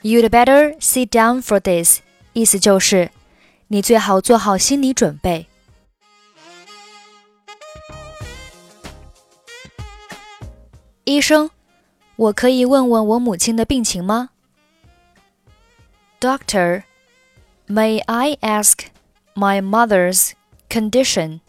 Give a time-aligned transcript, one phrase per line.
[0.00, 1.98] ，You'd better sit down for this，
[2.32, 3.10] 意思就是
[3.68, 5.46] 你最好做好心理准备。
[11.03, 11.49] 医生，
[12.15, 14.29] 我可以问问我母亲的病情吗？
[16.19, 16.83] Doctor,
[17.67, 18.87] may I ask
[19.35, 20.31] my mother's
[20.69, 21.41] condition?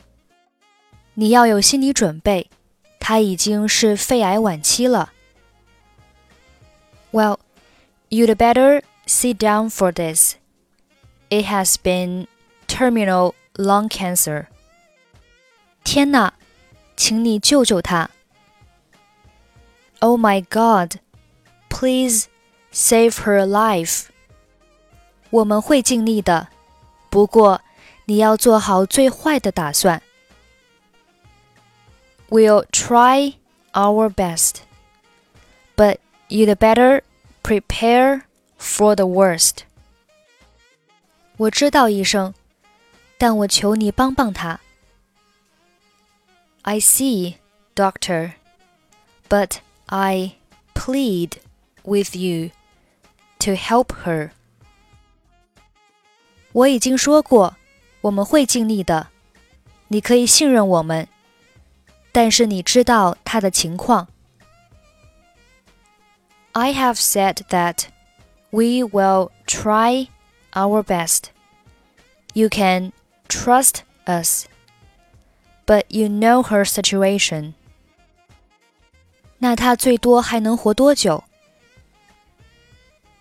[1.15, 2.51] 你要有心理准备，
[3.01, 5.13] 她已经是肺癌晚期了。
[7.13, 7.39] Well,
[8.11, 10.35] you'd better sit down for this.
[11.31, 12.27] It has been
[12.69, 14.49] terminal lung cancer.
[15.83, 16.35] 天哪，
[16.97, 18.11] 请你救救她
[20.01, 21.01] ！Oh my God!
[21.69, 22.29] Please
[22.73, 24.07] save her life.
[25.31, 26.49] 我们会尽力的，
[27.11, 27.61] 不过
[28.07, 30.03] 你要做好最坏的打算。
[32.29, 33.35] We'll try
[33.73, 34.63] our best,
[35.77, 37.03] but you'd better
[37.43, 38.23] prepare
[38.59, 39.65] for the worst.
[41.37, 42.35] 我知道，医生，
[43.19, 44.61] 但我求你帮帮他。
[46.63, 47.37] I see,
[47.75, 48.33] doctor,
[49.29, 49.59] but
[49.91, 50.33] I
[50.75, 51.39] plead
[51.85, 52.51] with you
[53.39, 54.31] to help her.
[56.53, 57.57] 我已经说过，
[58.01, 59.09] 我们会尽力的，
[59.89, 61.09] 你可以信任我们。
[62.13, 64.09] 但是你知道他的情况。
[66.53, 67.89] I have said that
[68.51, 70.09] we will try
[70.53, 71.25] our best.
[72.33, 72.93] You can
[73.29, 74.47] trust us,
[75.67, 77.53] but you know her situation.
[79.41, 81.25] 那他最多还能活多久？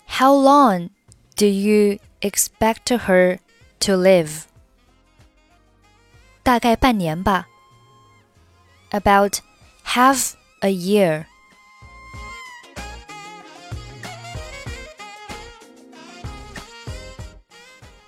[0.08, 0.90] How long
[1.36, 3.40] do you expect her
[3.80, 4.44] to live?
[6.44, 7.48] 大概半年吧。
[8.92, 9.40] About
[9.84, 11.26] half a year.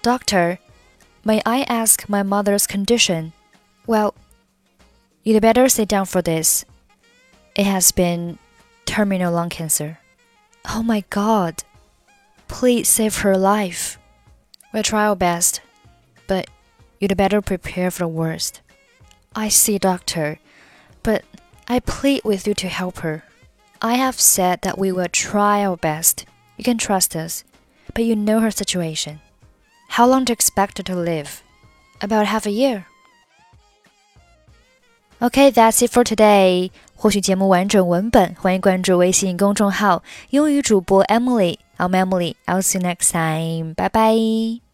[0.01, 0.59] Doctor,
[1.25, 3.33] may I ask my mother's condition?
[3.85, 4.13] Well,
[5.25, 6.63] you'd better sit down for this.
[7.54, 8.38] It has been
[8.86, 9.98] terminal lung cancer.
[10.68, 11.64] Oh my god.
[12.48, 13.98] Please save her life.
[14.72, 15.60] We'll try our best,
[16.26, 16.48] but
[16.98, 18.60] you'd better prepare for the worst.
[19.34, 20.38] I see, doctor,
[21.02, 21.24] but
[21.68, 23.24] I plead with you to help her.
[23.80, 26.24] I have said that we will try our best.
[26.56, 27.44] You can trust us,
[27.94, 29.20] but you know her situation.
[29.88, 31.42] How long do you expect her to live?
[32.00, 32.86] About half a year.
[35.22, 36.72] Okay, that's it for today.
[36.96, 41.58] 获取节目完整文本，欢迎关注微信公众号“英语主播 Emily”。
[41.78, 42.34] I'm Emily.
[42.46, 43.74] I'll see you next time.
[43.74, 44.71] Bye bye.